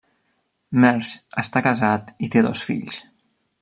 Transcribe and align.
Mersch 0.85 1.13
està 1.43 1.65
casat 1.69 2.11
i 2.29 2.31
té 2.37 2.47
dos 2.49 2.69
fills. 2.71 3.03